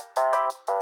Bye. 0.00 0.29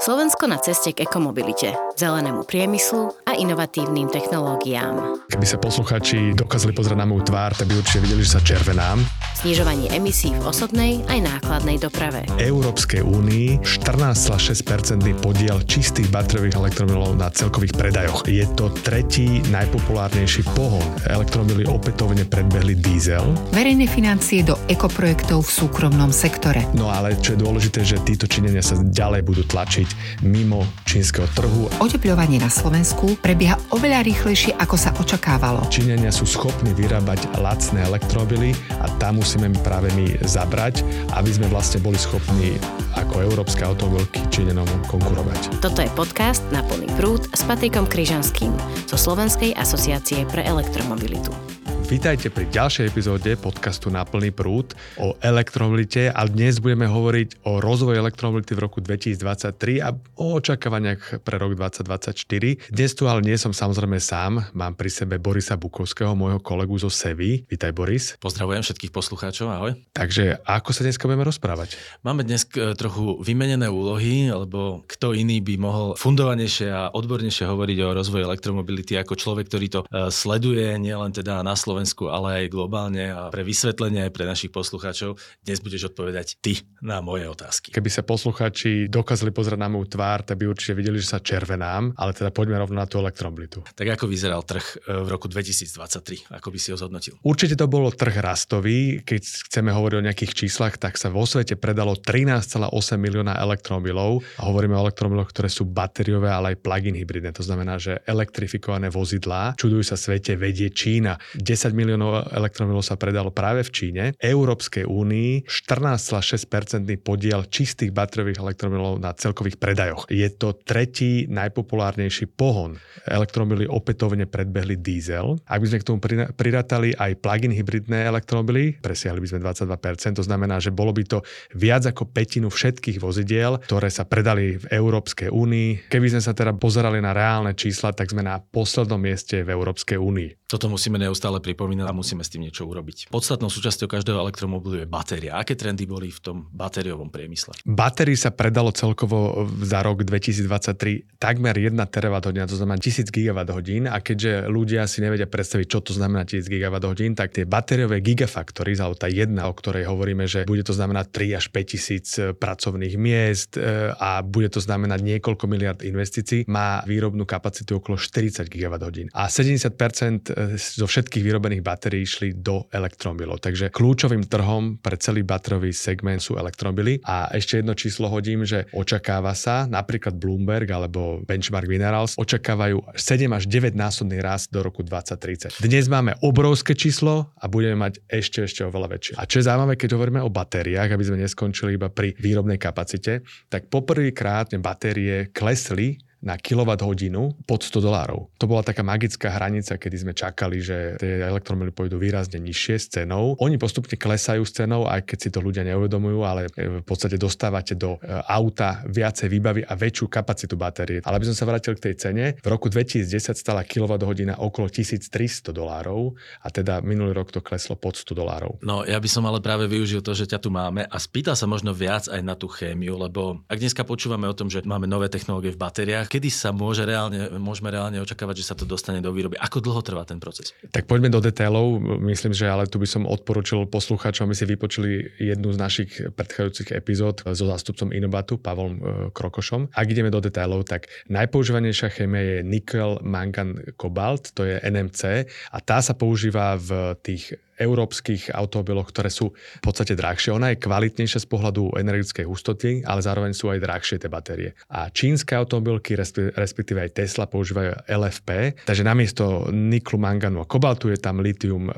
Slovensko 0.09 0.49
na 0.49 0.57
ceste 0.57 0.89
k 0.89 1.05
ekomobilite, 1.05 1.69
zelenému 1.93 2.41
priemyslu 2.49 3.13
a 3.29 3.37
inovatívnym 3.37 4.09
technológiám. 4.09 5.21
Keby 5.29 5.45
sa 5.45 5.61
posluchači 5.61 6.33
dokázali 6.33 6.73
pozrieť 6.73 6.97
na 6.97 7.05
moju 7.05 7.29
tvár, 7.29 7.53
tak 7.53 7.69
by 7.69 7.77
určite 7.77 8.01
videli, 8.01 8.25
že 8.25 8.33
sa 8.33 8.41
červenám. 8.41 9.05
Znižovanie 9.45 9.93
emisí 9.93 10.33
v 10.33 10.49
osobnej 10.49 11.05
aj 11.05 11.19
nákladnej 11.21 11.77
doprave. 11.77 12.25
Európskej 12.41 13.05
únii 13.05 13.61
14,6% 13.61 14.97
podiel 15.21 15.61
čistých 15.69 16.09
batériových 16.09 16.57
elektromobilov 16.57 17.13
na 17.13 17.29
celkových 17.29 17.77
predajoch. 17.77 18.25
Je 18.25 18.49
to 18.57 18.73
tretí 18.81 19.45
najpopulárnejší 19.53 20.41
pohon. 20.57 20.81
Elektromobily 21.05 21.69
opätovne 21.69 22.25
predbehli 22.25 22.73
diesel. 22.81 23.29
Verejné 23.53 23.85
financie 23.85 24.41
do 24.41 24.57
ekoprojektov 24.65 25.45
v 25.45 25.51
súkromnom 25.53 26.09
sektore. 26.09 26.65
No 26.73 26.89
ale 26.89 27.13
čo 27.21 27.37
je 27.37 27.45
dôležité, 27.45 27.85
že 27.85 28.01
títo 28.01 28.25
činenia 28.25 28.65
sa 28.65 28.75
ďalej 28.75 29.21
budú 29.21 29.45
tlačiť 29.45 29.98
mimo 30.21 30.65
čínskeho 30.85 31.27
trhu. 31.35 31.71
Oteplovanie 31.79 32.41
na 32.41 32.51
Slovensku 32.51 33.19
prebieha 33.19 33.59
oveľa 33.71 34.03
rýchlejšie, 34.05 34.55
ako 34.57 34.75
sa 34.75 34.95
očakávalo. 34.97 35.67
Číňania 35.69 36.09
sú 36.09 36.25
schopní 36.25 36.71
vyrábať 36.75 37.29
lacné 37.39 37.85
elektromobily 37.85 38.55
a 38.81 38.87
tam 38.97 39.21
musíme 39.21 39.51
práve 39.61 39.91
my 39.93 40.19
zabrať, 40.25 40.81
aby 41.15 41.29
sme 41.29 41.47
vlastne 41.51 41.83
boli 41.83 41.99
schopní 41.99 42.55
ako 42.97 43.23
európske 43.23 43.63
automobilky 43.63 44.23
Číňanom 44.31 44.67
konkurovať. 44.89 45.61
Toto 45.61 45.83
je 45.83 45.91
podcast 45.93 46.43
na 46.49 46.63
plný 46.65 46.87
prúd 46.95 47.27
s 47.31 47.41
Patrikom 47.45 47.85
Kryžanským 47.85 48.51
zo 48.87 48.97
Slovenskej 48.97 49.55
asociácie 49.55 50.25
pre 50.27 50.43
elektromobilitu. 50.47 51.58
Vítajte 51.89 52.29
pri 52.29 52.45
ďalšej 52.53 52.85
epizóde 52.93 53.33
podcastu 53.33 53.89
Na 53.89 54.05
plný 54.05 54.29
prúd 54.29 54.77
o 55.01 55.17
elektromobilite 55.25 56.13
a 56.13 56.21
dnes 56.29 56.61
budeme 56.61 56.85
hovoriť 56.85 57.41
o 57.49 57.57
rozvoji 57.57 57.97
elektromobility 57.97 58.53
v 58.53 58.61
roku 58.61 58.77
2023 58.77 59.81
a 59.81 59.97
o 59.97 60.37
očakávaniach 60.37 61.25
pre 61.25 61.41
rok 61.41 61.57
2024. 61.57 62.69
Dnes 62.69 62.93
tu 62.93 63.09
ale 63.09 63.25
nie 63.25 63.33
som 63.41 63.57
samozrejme 63.57 63.97
sám, 63.97 64.53
mám 64.53 64.77
pri 64.77 64.93
sebe 64.93 65.17
Borisa 65.17 65.57
Bukovského, 65.57 66.13
môjho 66.13 66.37
kolegu 66.37 66.77
zo 66.77 66.93
Sevy. 66.93 67.49
Vítaj 67.49 67.73
Boris. 67.73 68.13
Pozdravujem 68.21 68.61
všetkých 68.61 68.93
poslucháčov, 68.93 69.49
ahoj. 69.49 69.73
Takže 69.89 70.45
ako 70.45 70.69
sa 70.69 70.85
dneska 70.85 71.09
budeme 71.09 71.25
rozprávať? 71.25 71.73
Máme 72.05 72.21
dnes 72.21 72.45
e, 72.53 72.77
trochu 72.77 73.17
vymenené 73.25 73.65
úlohy, 73.65 74.29
lebo 74.29 74.85
kto 74.85 75.17
iný 75.17 75.41
by 75.41 75.57
mohol 75.57 75.97
fundovanejšie 75.97 76.69
a 76.69 76.93
odbornejšie 76.93 77.49
hovoriť 77.49 77.77
o 77.81 77.97
rozvoji 77.97 78.29
elektromobility 78.29 78.93
ako 78.93 79.17
človek, 79.17 79.49
ktorý 79.49 79.67
to 79.73 79.79
e, 79.89 80.13
sleduje 80.13 80.77
nielen 80.77 81.17
teda 81.17 81.41
na 81.41 81.57
Slovensku, 81.57 81.78
Slovensku, 81.79 82.11
ale 82.11 82.43
aj 82.43 82.51
globálne 82.51 83.07
a 83.07 83.31
pre 83.31 83.39
vysvetlenie 83.39 84.03
aj 84.03 84.11
pre 84.11 84.27
našich 84.27 84.51
poslucháčov 84.51 85.15
dnes 85.39 85.63
budeš 85.63 85.95
odpovedať 85.95 86.35
ty 86.43 86.59
na 86.83 86.99
moje 86.99 87.23
otázky. 87.23 87.71
Keby 87.71 87.87
sa 87.87 88.03
poslucháči 88.03 88.91
dokázali 88.91 89.31
pozrieť 89.31 89.55
na 89.55 89.71
moju 89.71 89.87
tvár, 89.87 90.27
tak 90.27 90.43
by 90.43 90.51
určite 90.51 90.75
videli, 90.75 90.99
že 90.99 91.15
sa 91.15 91.23
červenám, 91.23 91.95
ale 91.95 92.11
teda 92.11 92.35
poďme 92.35 92.59
rovno 92.59 92.75
na 92.75 92.83
tú 92.83 92.99
elektromobilitu. 92.99 93.63
Tak 93.63 93.95
ako 93.95 94.11
vyzeral 94.11 94.43
trh 94.43 94.91
e, 94.91 94.91
v 94.91 95.07
roku 95.07 95.31
2023? 95.31 96.35
Ako 96.35 96.51
by 96.51 96.59
si 96.59 96.75
ho 96.75 96.75
zhodnotil? 96.75 97.15
Určite 97.23 97.55
to 97.55 97.71
bolo 97.71 97.95
trh 97.95 98.19
rastový. 98.19 98.99
Keď 98.99 99.47
chceme 99.47 99.71
hovoriť 99.71 100.03
o 100.03 100.05
nejakých 100.11 100.35
číslach, 100.35 100.75
tak 100.75 100.99
sa 100.99 101.07
vo 101.07 101.23
svete 101.23 101.55
predalo 101.55 101.95
13,8 101.95 102.59
milióna 102.99 103.39
elektromobilov. 103.39 104.19
A 104.35 104.51
hovoríme 104.51 104.75
o 104.75 104.83
elektromobiloch, 104.83 105.31
ktoré 105.31 105.47
sú 105.47 105.63
batériové, 105.63 106.27
ale 106.27 106.59
aj 106.59 106.59
plug-in 106.59 106.99
hybridné. 106.99 107.31
To 107.39 107.47
znamená, 107.47 107.79
že 107.79 108.03
elektrifikované 108.03 108.91
vozidlá. 108.91 109.55
Čudujú 109.55 109.87
sa 109.87 109.95
svete, 109.95 110.35
vedie 110.35 110.67
Čína. 110.75 111.15
10 111.39 111.68
10 111.69 111.77
miliónov 111.77 112.33
elektromobilov 112.33 112.81
sa 112.81 112.97
predalo 112.97 113.29
práve 113.29 113.61
v 113.61 113.69
Číne. 113.69 114.03
Európskej 114.17 114.89
únii 114.89 115.45
14,6% 115.45 116.89
podiel 117.05 117.45
čistých 117.45 117.93
batériových 117.93 118.41
elektromobilov 118.41 118.97
na 118.97 119.13
celkových 119.13 119.61
predajoch. 119.61 120.09
Je 120.09 120.25
to 120.33 120.57
tretí 120.57 121.29
najpopulárnejší 121.29 122.33
pohon. 122.33 122.81
Elektromobily 123.05 123.69
opätovne 123.69 124.25
predbehli 124.25 124.81
diesel. 124.81 125.37
Ak 125.45 125.61
by 125.61 125.67
sme 125.69 125.81
k 125.81 125.87
tomu 125.87 125.99
prirátali 126.33 126.97
aj 126.97 127.21
plug-in 127.21 127.53
hybridné 127.53 128.09
elektromobily, 128.09 128.81
presiahli 128.81 129.21
by 129.21 129.27
sme 129.29 129.39
22%, 129.45 130.17
to 130.17 130.25
znamená, 130.25 130.57
že 130.57 130.73
bolo 130.73 130.89
by 130.89 131.05
to 131.05 131.21
viac 131.53 131.85
ako 131.85 132.09
petinu 132.09 132.49
všetkých 132.49 132.97
vozidiel, 132.97 133.61
ktoré 133.69 133.93
sa 133.93 134.09
predali 134.09 134.57
v 134.57 134.65
Európskej 134.73 135.29
únii. 135.29 135.93
Keby 135.93 136.17
sme 136.17 136.21
sa 136.23 136.33
teda 136.33 136.55
pozerali 136.57 136.97
na 136.97 137.13
reálne 137.13 137.53
čísla, 137.53 137.93
tak 137.93 138.09
sme 138.09 138.25
na 138.25 138.41
poslednom 138.41 138.97
mieste 138.97 139.45
v 139.45 139.53
Európskej 139.53 139.99
únii. 139.99 140.49
Toto 140.49 140.65
musíme 140.65 140.97
neustále 140.97 141.37
pripomínať 141.37 141.58
pripomína 141.59 141.91
a 141.91 141.93
musíme 141.93 142.23
s 142.23 142.31
tým 142.31 142.47
niečo 142.47 142.63
urobiť. 142.63 143.11
Podstatnou 143.11 143.51
súčasťou 143.51 143.91
každého 143.91 144.15
elektromobilu 144.15 144.79
je 144.79 144.87
batéria. 144.87 145.35
Aké 145.35 145.59
trendy 145.59 145.83
boli 145.83 146.07
v 146.07 146.19
tom 146.23 146.37
batériovom 146.55 147.11
priemysle? 147.11 147.59
Batérií 147.67 148.15
sa 148.15 148.31
predalo 148.31 148.71
celkovo 148.71 149.43
za 149.59 149.83
rok 149.83 150.07
2023 150.07 151.19
takmer 151.19 151.51
1 151.59 151.75
terawatt 151.91 152.31
to 152.31 152.55
znamená 152.55 152.79
1000 152.79 153.11
gigawatt 153.11 153.51
hodín 153.51 153.91
a 153.91 153.99
keďže 153.99 154.47
ľudia 154.47 154.87
si 154.87 155.03
nevedia 155.03 155.27
predstaviť, 155.27 155.67
čo 155.67 155.83
to 155.83 155.91
znamená 155.91 156.23
1000 156.23 156.47
gigawatt 156.47 156.87
hodín, 156.87 157.11
tak 157.11 157.35
tie 157.35 157.43
batériové 157.43 157.99
gigafactory, 157.99 158.79
alebo 158.79 158.95
tá 158.95 159.11
jedna, 159.11 159.51
o 159.51 159.53
ktorej 159.53 159.83
hovoríme, 159.83 160.23
že 160.31 160.47
bude 160.47 160.63
to 160.63 160.71
znamenať 160.71 161.11
3 161.11 161.39
až 161.43 161.45
5 161.51 161.73
tisíc 161.75 162.07
e, 162.15 162.31
pracovných 162.31 162.95
miest 162.95 163.59
e, 163.59 163.91
a 163.91 164.23
bude 164.23 164.47
to 164.47 164.63
znamenať 164.63 165.03
niekoľko 165.03 165.45
miliard 165.51 165.83
investícií, 165.83 166.47
má 166.47 166.79
výrobnú 166.87 167.27
kapacitu 167.27 167.83
okolo 167.83 167.99
40 167.99 168.47
gigawatt 168.47 168.85
hodín. 168.85 169.11
A 169.11 169.27
70% 169.27 170.31
e, 170.31 170.55
zo 170.55 170.85
všetkých 170.85 171.25
výrobených 171.25 171.48
vyrobených 171.49 171.65
batérií 171.65 172.05
išli 172.05 172.37
do 172.37 172.69
elektromobilov. 172.69 173.41
Takže 173.41 173.73
kľúčovým 173.73 174.29
trhom 174.29 174.77
pre 174.77 175.01
celý 175.01 175.25
baterový 175.25 175.73
segment 175.73 176.21
sú 176.21 176.37
elektromobily. 176.37 177.01
A 177.09 177.33
ešte 177.33 177.57
jedno 177.57 177.73
číslo 177.73 178.05
hodím, 178.05 178.45
že 178.45 178.69
očakáva 178.69 179.33
sa, 179.33 179.65
napríklad 179.65 180.13
Bloomberg 180.21 180.69
alebo 180.69 181.25
Benchmark 181.25 181.65
Minerals, 181.65 182.13
očakávajú 182.21 182.93
7 182.93 183.33
až 183.33 183.43
9 183.49 183.73
násobný 183.73 184.21
rast 184.21 184.53
do 184.53 184.61
roku 184.61 184.85
2030. 184.85 185.57
Dnes 185.65 185.89
máme 185.89 186.13
obrovské 186.21 186.77
číslo 186.77 187.33
a 187.33 187.49
budeme 187.49 187.81
mať 187.81 188.05
ešte, 188.05 188.45
ešte 188.45 188.61
oveľa 188.61 188.93
väčšie. 188.93 189.13
A 189.17 189.25
čo 189.25 189.41
je 189.41 189.49
zaujímavé, 189.49 189.73
keď 189.73 189.97
hovoríme 189.97 190.21
o 190.21 190.29
batériách, 190.29 190.93
aby 190.93 191.03
sme 191.03 191.17
neskončili 191.25 191.81
iba 191.81 191.89
pri 191.89 192.13
výrobnej 192.21 192.61
kapacite, 192.61 193.25
tak 193.49 193.73
poprvýkrát 193.73 194.53
batérie 194.61 195.33
klesli 195.33 195.97
na 196.19 196.35
hodinu 196.83 197.31
pod 197.47 197.63
100 197.63 197.79
dolárov. 197.79 198.27
To 198.39 198.45
bola 198.47 198.63
taká 198.65 198.83
magická 198.83 199.31
hranica, 199.31 199.79
kedy 199.79 199.97
sme 199.97 200.13
čakali, 200.15 200.59
že 200.59 200.99
tie 200.99 201.23
elektromily 201.23 201.71
pôjdu 201.71 201.95
výrazne 201.95 202.39
nižšie 202.43 202.75
s 202.75 202.85
cenou. 202.91 203.39
Oni 203.39 203.55
postupne 203.55 203.95
klesajú 203.95 204.43
s 204.43 204.51
cenou, 204.55 204.87
aj 204.87 205.07
keď 205.07 205.17
si 205.17 205.29
to 205.31 205.39
ľudia 205.39 205.63
neuvedomujú, 205.63 206.19
ale 206.25 206.51
v 206.55 206.83
podstate 206.83 207.15
dostávate 207.15 207.79
do 207.79 207.95
e, 207.99 208.09
auta 208.27 208.83
viacej 208.87 209.27
výbavy 209.31 209.61
a 209.63 209.73
väčšiu 209.79 210.11
kapacitu 210.11 210.59
batérie. 210.59 210.99
Ale 211.07 211.23
aby 211.23 211.27
som 211.31 211.37
sa 211.37 211.47
vrátil 211.47 211.77
k 211.79 211.91
tej 211.91 211.95
cene, 211.95 212.25
v 212.35 212.47
roku 212.47 212.67
2010 212.67 213.37
stala 213.37 213.63
hodina 214.03 214.35
okolo 214.41 214.67
1300 214.67 215.55
dolárov 215.55 216.17
a 216.43 216.47
teda 216.51 216.83
minulý 216.83 217.15
rok 217.15 217.31
to 217.31 217.39
kleslo 217.39 217.79
pod 217.79 217.95
100 217.95 218.17
dolárov. 218.17 218.59
No 218.65 218.83
ja 218.83 218.99
by 218.99 219.09
som 219.09 219.23
ale 219.29 219.39
práve 219.39 219.69
využil 219.69 220.03
to, 220.03 220.11
že 220.17 220.27
ťa 220.27 220.39
tu 220.41 220.49
máme 220.51 220.83
a 220.83 220.97
spýtal 220.97 221.37
sa 221.37 221.45
možno 221.45 221.71
viac 221.71 222.09
aj 222.11 222.21
na 222.25 222.35
tú 222.35 222.49
chémiu, 222.49 222.99
lebo 222.99 223.45
ak 223.47 223.61
dneska 223.61 223.85
počúvame 223.85 224.27
o 224.27 224.35
tom, 224.35 224.51
že 224.51 224.65
máme 224.65 224.89
nové 224.89 225.07
technológie 225.07 225.53
v 225.53 225.61
batériách, 225.61 226.08
kedy 226.09 226.33
sa 226.33 226.49
môže 226.49 226.81
reálne, 226.83 227.29
môžeme 227.37 227.69
reálne 227.69 228.01
očakávať, 228.01 228.41
že 228.41 228.47
sa 228.49 228.55
to 228.57 228.65
dostane 228.65 228.97
do 228.99 229.13
výroby? 229.13 229.37
Ako 229.37 229.61
dlho 229.61 229.85
trvá 229.85 230.03
ten 230.09 230.17
proces? 230.17 230.57
Tak 230.73 230.89
poďme 230.89 231.13
do 231.13 231.21
detailov. 231.21 231.77
Myslím, 232.01 232.33
že 232.33 232.49
ale 232.49 232.65
tu 232.65 232.81
by 232.81 232.89
som 232.89 233.05
odporučil 233.05 233.69
poslucháčom, 233.69 234.25
aby 234.25 234.35
si 234.35 234.49
vypočuli 234.49 235.13
jednu 235.21 235.53
z 235.53 235.57
našich 235.61 235.91
predchádzajúcich 236.17 236.73
epizód 236.73 237.21
so 237.21 237.45
zástupcom 237.45 237.93
Inobatu, 237.93 238.41
Pavlom 238.41 238.73
e, 238.73 238.81
Krokošom. 239.13 239.69
Ak 239.77 239.85
ideme 239.85 240.09
do 240.09 240.17
detailov, 240.17 240.65
tak 240.65 240.89
najpoužívanejšia 241.13 241.93
chémia 241.93 242.21
je 242.25 242.37
nikel, 242.41 242.97
mangan, 243.05 243.61
kobalt, 243.77 244.33
to 244.33 244.49
je 244.49 244.57
NMC 244.65 245.29
a 245.53 245.57
tá 245.61 245.79
sa 245.85 245.93
používa 245.93 246.57
v 246.57 246.97
tých 247.05 247.37
európskych 247.59 248.31
automobiloch, 248.31 248.89
ktoré 248.89 249.11
sú 249.11 249.35
v 249.35 249.63
podstate 249.63 249.93
drahšie. 249.93 250.31
Ona 250.31 250.55
je 250.55 250.63
kvalitnejšia 250.63 251.19
z 251.21 251.27
pohľadu 251.27 251.75
energetickej 251.75 252.25
hustoty, 252.25 252.71
ale 252.87 253.03
zároveň 253.03 253.35
sú 253.35 253.51
aj 253.51 253.59
drahšie 253.59 253.99
tie 253.99 254.07
batérie. 254.07 254.55
A 254.71 254.87
čínske 254.89 255.35
automobilky, 255.35 255.99
respektíve 256.33 256.79
aj 256.79 256.95
Tesla, 256.95 257.27
používajú 257.27 257.85
LFP, 257.85 258.63
takže 258.63 258.83
namiesto 258.87 259.51
niklu, 259.51 259.99
manganu 259.99 260.39
a 260.39 260.47
kobaltu 260.47 260.89
je 260.89 260.99
tam 260.99 261.19
litium, 261.19 261.67
e, 261.67 261.73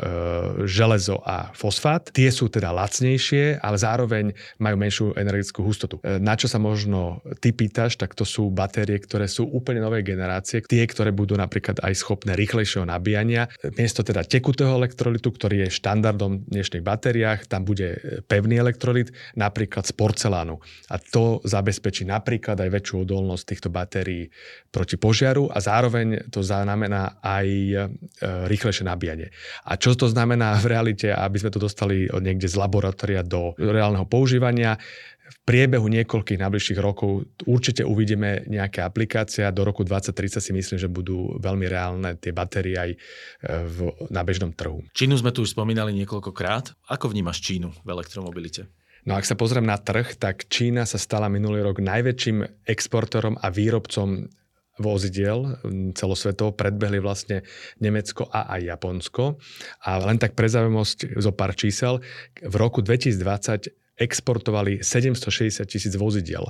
železo 0.70 1.18
a 1.26 1.50
fosfát. 1.58 2.14
Tie 2.14 2.30
sú 2.30 2.48
teda 2.48 2.70
lacnejšie, 2.70 3.58
ale 3.58 3.78
zároveň 3.82 4.32
majú 4.62 4.76
menšiu 4.78 5.06
energetickú 5.18 5.66
hustotu. 5.66 5.98
E, 6.06 6.22
na 6.22 6.38
čo 6.38 6.46
sa 6.46 6.62
možno 6.62 7.26
ty 7.42 7.50
pýtaš, 7.52 7.98
tak 7.98 8.14
to 8.14 8.24
sú 8.24 8.54
batérie, 8.54 9.02
ktoré 9.02 9.26
sú 9.26 9.50
úplne 9.50 9.82
novej 9.82 10.06
generácie, 10.06 10.62
tie, 10.62 10.84
ktoré 10.86 11.10
budú 11.10 11.34
napríklad 11.34 11.82
aj 11.82 11.94
schopné 11.98 12.38
rýchlejšieho 12.38 12.86
nabíjania. 12.86 13.50
Miesto 13.74 14.06
teda 14.06 14.22
tekutého 14.22 14.78
elektrolitu, 14.78 15.34
ktorý 15.34 15.66
je 15.66 15.71
štandardom 15.72 16.44
v 16.44 16.50
dnešných 16.52 16.84
batériách, 16.84 17.48
tam 17.48 17.64
bude 17.64 17.96
pevný 18.28 18.60
elektrolit, 18.60 19.10
napríklad 19.40 19.88
z 19.88 19.94
porcelánu. 19.96 20.60
A 20.92 21.00
to 21.00 21.40
zabezpečí 21.48 22.04
napríklad 22.04 22.60
aj 22.60 22.70
väčšiu 22.70 23.08
odolnosť 23.08 23.44
týchto 23.48 23.70
batérií 23.72 24.28
proti 24.70 25.00
požiaru 25.00 25.48
a 25.48 25.64
zároveň 25.64 26.28
to 26.28 26.44
znamená 26.44 27.24
aj 27.24 27.48
e, 27.48 27.76
rýchlejšie 28.52 28.84
nabíjanie. 28.84 29.32
A 29.66 29.80
čo 29.80 29.96
to 29.96 30.12
znamená 30.12 30.60
v 30.60 30.76
realite, 30.76 31.08
aby 31.10 31.40
sme 31.40 31.52
to 31.52 31.64
dostali 31.64 32.12
niekde 32.12 32.52
z 32.52 32.60
laboratória 32.60 33.24
do 33.24 33.56
reálneho 33.56 34.04
používania? 34.04 34.76
V 35.32 35.38
priebehu 35.48 35.88
niekoľkých 35.88 36.44
najbližších 36.44 36.80
rokov 36.84 37.24
určite 37.48 37.88
uvidíme 37.88 38.44
nejaké 38.52 38.84
aplikácie 38.84 39.48
a 39.48 39.56
do 39.56 39.64
roku 39.64 39.88
2030 39.88 40.44
si 40.44 40.52
myslím, 40.52 40.78
že 40.78 40.92
budú 40.92 41.40
veľmi 41.40 41.66
reálne 41.72 42.20
tie 42.20 42.36
batérie 42.36 42.76
aj 42.76 42.92
e, 42.92 42.98
v, 43.64 43.78
na 44.12 44.28
bežnom 44.28 44.52
trhu. 44.52 44.84
Čínu 44.92 45.16
sme 45.16 45.32
tu 45.32 45.48
už 45.48 45.56
spomínali 45.56 45.96
niekoľkokrát. 46.04 46.76
Ako 46.92 47.08
vnímaš 47.16 47.40
Čínu 47.40 47.72
v 47.72 47.88
elektromobilite? 47.88 48.68
No 49.08 49.18
ak 49.18 49.26
sa 49.26 49.40
pozriem 49.40 49.66
na 49.66 49.80
trh, 49.80 50.14
tak 50.20 50.52
Čína 50.52 50.86
sa 50.86 51.02
stala 51.02 51.32
minulý 51.32 51.66
rok 51.66 51.82
najväčším 51.82 52.68
exportérom 52.68 53.40
a 53.40 53.50
výrobcom 53.50 54.30
vozidiel 54.82 55.62
celosvetovo 55.94 56.58
predbehli 56.58 56.98
vlastne 56.98 57.46
Nemecko 57.78 58.28
a 58.28 58.50
aj 58.58 58.62
Japonsko. 58.78 59.24
A 59.86 60.02
len 60.02 60.18
tak 60.18 60.34
pre 60.34 60.50
zaujímavosť 60.50 61.22
zo 61.22 61.32
pár 61.32 61.54
čísel, 61.54 62.02
v 62.42 62.56
roku 62.58 62.82
2020 62.82 63.74
exportovali 64.02 64.80
760 64.82 65.66
tisíc 65.66 65.96
vozidiel 65.96 66.46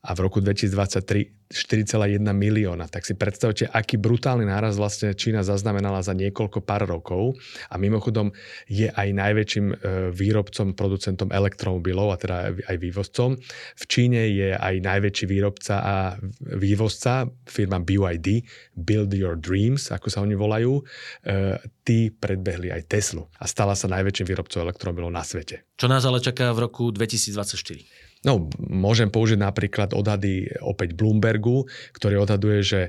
a 0.00 0.10
v 0.16 0.18
roku 0.24 0.40
2023 0.40 1.40
4,1 1.50 2.22
milióna. 2.22 2.86
Tak 2.86 3.02
si 3.02 3.18
predstavte, 3.18 3.66
aký 3.66 3.98
brutálny 3.98 4.46
náraz 4.46 4.78
vlastne 4.78 5.18
Čína 5.18 5.42
zaznamenala 5.42 5.98
za 5.98 6.14
niekoľko 6.14 6.62
pár 6.62 6.86
rokov 6.86 7.34
a 7.66 7.74
mimochodom 7.74 8.30
je 8.70 8.86
aj 8.86 9.08
najväčším 9.10 9.66
e, 9.66 9.76
výrobcom, 10.14 10.78
producentom 10.78 11.34
elektromobilov 11.34 12.14
a 12.14 12.16
teda 12.22 12.54
aj 12.54 12.76
vývozcom. 12.78 13.34
V 13.74 13.84
Číne 13.90 14.30
je 14.30 14.54
aj 14.54 14.78
najväčší 14.78 15.26
výrobca 15.26 15.82
a 15.82 15.94
vývozca, 16.38 17.26
firma 17.50 17.82
BYD, 17.82 18.46
Build 18.78 19.10
Your 19.18 19.34
Dreams, 19.34 19.90
ako 19.90 20.06
sa 20.06 20.22
oni 20.22 20.38
volajú. 20.38 20.78
E, 20.78 21.58
tí 21.82 22.14
predbehli 22.14 22.70
aj 22.70 22.86
Teslu 22.86 23.26
a 23.42 23.50
stala 23.50 23.74
sa 23.74 23.90
najväčším 23.90 24.30
výrobcom 24.30 24.62
elektromobilov 24.70 25.10
na 25.10 25.26
svete. 25.26 25.66
Čo 25.74 25.90
nás 25.90 26.06
ale 26.06 26.22
čaká 26.22 26.54
v 26.54 26.70
roku 26.70 26.94
2024? 26.94 28.09
No, 28.20 28.52
môžem 28.60 29.08
použiť 29.08 29.40
napríklad 29.40 29.96
odhady 29.96 30.52
opäť 30.60 30.92
Bloombergu, 30.92 31.64
ktorý 31.96 32.20
odhaduje, 32.20 32.58
že 32.60 32.80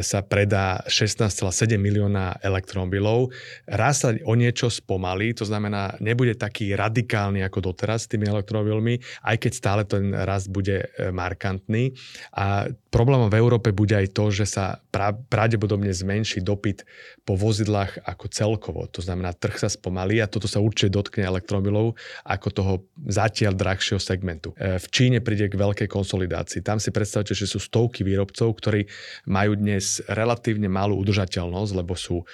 sa 0.00 0.24
predá 0.24 0.82
16,7 0.88 1.78
milióna 1.78 2.40
elektromobilov. 2.42 3.30
Raz 3.68 4.02
sa 4.02 4.10
o 4.26 4.34
niečo 4.34 4.72
spomalí, 4.72 5.36
to 5.36 5.46
znamená, 5.46 5.94
nebude 6.02 6.34
taký 6.34 6.74
radikálny 6.74 7.44
ako 7.46 7.70
doteraz 7.70 8.08
s 8.08 8.10
tými 8.10 8.26
elektromobilmi, 8.26 8.98
aj 9.22 9.36
keď 9.38 9.52
stále 9.52 9.82
ten 9.86 10.10
rast 10.10 10.50
bude 10.50 10.82
e, 10.82 11.14
markantný. 11.14 11.94
A 12.34 12.66
problémom 12.90 13.30
v 13.30 13.38
Európe 13.38 13.70
bude 13.70 13.94
aj 13.94 14.14
to, 14.16 14.30
že 14.34 14.46
sa 14.48 14.82
pravdepodobne 15.30 15.90
zmenší 15.90 16.42
dopyt 16.42 16.86
po 17.26 17.34
vozidlách 17.38 18.02
ako 18.06 18.24
celkovo. 18.30 18.80
To 18.90 19.00
znamená, 19.02 19.34
trh 19.34 19.58
sa 19.58 19.70
spomalí 19.70 20.18
a 20.22 20.30
toto 20.30 20.46
sa 20.46 20.62
určite 20.62 20.94
dotkne 20.94 21.26
elektromobilov 21.26 21.98
ako 22.22 22.48
toho 22.50 22.72
zatiaľ 23.06 23.54
drahšieho 23.54 24.00
segmentu. 24.00 24.56
E, 24.58 24.78
v 24.80 24.86
Číne 24.90 25.18
príde 25.20 25.50
k 25.50 25.58
veľkej 25.58 25.88
konsolidácii. 25.90 26.64
Tam 26.64 26.80
si 26.80 26.90
predstavte, 26.94 27.36
že 27.36 27.46
sú 27.46 27.60
stovky 27.60 28.02
výrobcov, 28.02 28.48
ktorí 28.58 28.86
majú 29.26 29.58
dnes 29.58 29.83
dnes 29.84 30.00
relatívne 30.08 30.72
malú 30.72 30.96
udržateľnosť, 31.04 31.72
lebo 31.76 31.92
sú 31.92 32.24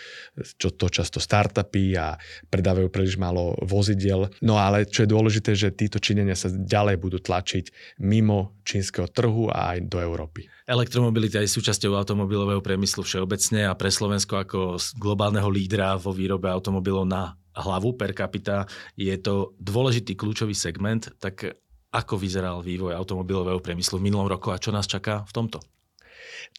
čo 0.54 0.70
to 0.70 0.86
často 0.86 1.18
startupy 1.18 1.98
a 1.98 2.14
predávajú 2.46 2.86
príliš 2.86 3.18
málo 3.18 3.58
vozidiel. 3.66 4.30
No 4.38 4.54
ale 4.54 4.86
čo 4.86 5.02
je 5.02 5.10
dôležité, 5.10 5.58
že 5.58 5.74
títo 5.74 5.98
činenia 5.98 6.38
sa 6.38 6.46
ďalej 6.46 7.02
budú 7.02 7.18
tlačiť 7.18 7.98
mimo 7.98 8.54
čínskeho 8.62 9.10
trhu 9.10 9.50
a 9.50 9.74
aj 9.74 9.90
do 9.90 9.98
Európy. 9.98 10.46
Elektromobilita 10.70 11.42
je 11.42 11.50
súčasťou 11.50 11.98
automobilového 11.98 12.62
priemyslu 12.62 13.02
všeobecne 13.02 13.66
a 13.66 13.74
pre 13.74 13.90
Slovensko 13.90 14.38
ako 14.38 14.78
globálneho 14.94 15.50
lídra 15.50 15.98
vo 15.98 16.14
výrobe 16.14 16.46
automobilov 16.46 17.02
na 17.02 17.34
hlavu 17.50 17.98
per 17.98 18.14
capita 18.14 18.70
je 18.94 19.10
to 19.18 19.58
dôležitý 19.58 20.14
kľúčový 20.14 20.54
segment, 20.54 21.10
tak 21.18 21.58
ako 21.90 22.14
vyzeral 22.14 22.62
vývoj 22.62 22.94
automobilového 22.94 23.58
priemyslu 23.58 23.98
v 23.98 24.06
minulom 24.06 24.30
roku 24.30 24.54
a 24.54 24.62
čo 24.62 24.70
nás 24.70 24.86
čaká 24.86 25.26
v 25.26 25.34
tomto? 25.34 25.58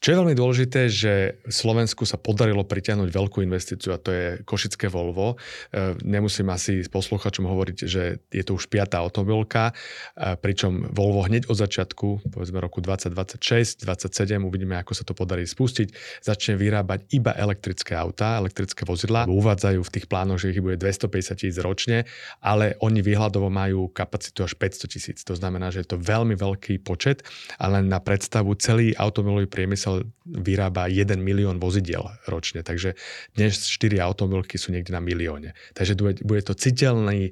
Čo 0.01 0.07
je 0.09 0.19
veľmi 0.25 0.33
dôležité, 0.33 0.89
že 0.89 1.13
Slovensku 1.45 2.09
sa 2.09 2.17
podarilo 2.17 2.65
pritiahnuť 2.65 3.09
veľkú 3.13 3.45
investíciu 3.45 3.93
a 3.93 4.01
to 4.01 4.09
je 4.09 4.25
Košické 4.41 4.89
Volvo. 4.89 5.37
E, 5.69 5.93
nemusím 6.01 6.49
asi 6.49 6.81
posluchačom 6.89 7.45
hovoriť, 7.45 7.77
že 7.85 8.17
je 8.33 8.41
to 8.41 8.57
už 8.57 8.65
piatá 8.65 8.97
automobilka, 8.97 9.69
e, 10.17 10.33
pričom 10.41 10.89
Volvo 10.89 11.21
hneď 11.29 11.45
od 11.53 11.53
začiatku, 11.53 12.33
povedzme 12.33 12.57
roku 12.57 12.81
2026, 12.81 13.85
2027, 13.85 14.41
uvidíme, 14.41 14.73
ako 14.81 14.97
sa 14.97 15.05
to 15.05 15.13
podarí 15.13 15.45
spustiť, 15.45 15.93
začne 16.25 16.57
vyrábať 16.57 17.11
iba 17.13 17.37
elektrické 17.37 17.93
autá, 17.93 18.41
elektrické 18.41 18.81
vozidlá. 18.89 19.29
Uvádzajú 19.29 19.85
v 19.85 19.93
tých 19.93 20.09
plánoch, 20.09 20.41
že 20.41 20.49
ich 20.49 20.63
bude 20.65 20.81
250 20.81 21.37
tisíc 21.37 21.61
ročne, 21.61 22.09
ale 22.41 22.73
oni 22.81 23.05
výhľadovo 23.05 23.53
majú 23.53 23.85
kapacitu 23.93 24.41
až 24.41 24.57
500 24.57 24.93
tisíc. 24.97 25.17
To 25.29 25.37
znamená, 25.37 25.69
že 25.69 25.85
je 25.85 25.93
to 25.93 26.01
veľmi 26.01 26.33
veľký 26.33 26.81
počet, 26.81 27.21
ale 27.61 27.85
na 27.85 28.01
predstavu 28.01 28.57
celý 28.57 28.97
automobilový 28.97 29.45
priemysel 29.45 29.70
priemysel 29.71 30.11
vyrába 30.27 30.91
1 30.91 31.15
milión 31.23 31.55
vozidiel 31.55 32.03
ročne, 32.27 32.59
takže 32.59 32.99
dnes 33.39 33.55
4 33.55 34.03
automobilky 34.03 34.59
sú 34.59 34.75
niekde 34.75 34.91
na 34.91 34.99
milióne. 34.99 35.55
Takže 35.71 35.95
bude, 36.21 36.41
to 36.43 36.51
citeľný 36.51 37.31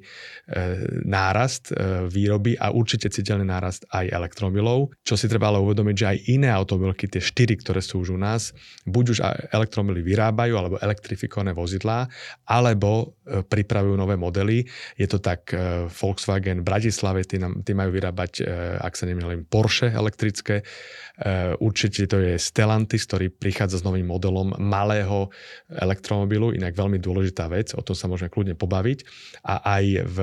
nárast 1.04 1.68
e, 1.70 2.08
výroby 2.08 2.56
a 2.56 2.72
určite 2.72 3.12
citeľný 3.12 3.44
nárast 3.44 3.84
aj 3.92 4.08
elektromobilov. 4.08 4.96
Čo 5.04 5.20
si 5.20 5.28
treba 5.28 5.52
ale 5.52 5.60
uvedomiť, 5.60 5.94
že 5.96 6.06
aj 6.08 6.18
iné 6.32 6.48
automobilky, 6.48 7.12
tie 7.12 7.20
4, 7.20 7.60
ktoré 7.60 7.84
sú 7.84 8.00
už 8.00 8.16
u 8.16 8.18
nás, 8.18 8.56
buď 8.88 9.04
už 9.12 9.18
elektromobily 9.52 10.00
vyrábajú, 10.00 10.56
alebo 10.56 10.76
elektrifikované 10.80 11.52
vozidlá, 11.52 12.08
alebo 12.48 13.16
e, 13.28 13.44
pripravujú 13.44 14.00
nové 14.00 14.16
modely. 14.16 14.64
Je 14.96 15.06
to 15.06 15.20
tak 15.20 15.52
Volkswagen 15.92 16.64
v 16.64 16.66
Bratislave, 16.66 17.20
tí, 17.28 17.36
nám, 17.36 17.60
tí 17.60 17.76
majú 17.76 17.92
vyrábať, 17.92 18.44
ak 18.80 18.94
sa 18.96 19.04
nemýlim, 19.04 19.46
Porsche 19.46 19.92
elektrické. 19.92 20.62
Určite 21.60 22.06
to 22.06 22.16
je 22.22 22.29
Stellantis, 22.36 23.08
ktorý 23.08 23.32
prichádza 23.32 23.80
s 23.80 23.86
novým 23.86 24.06
modelom 24.06 24.54
malého 24.60 25.32
elektromobilu, 25.72 26.52
inak 26.52 26.76
veľmi 26.76 27.00
dôležitá 27.00 27.48
vec, 27.48 27.72
o 27.74 27.82
tom 27.82 27.96
sa 27.96 28.06
môžeme 28.06 28.28
kľudne 28.28 28.54
pobaviť. 28.54 28.98
A 29.48 29.80
aj 29.80 29.84
v 30.04 30.18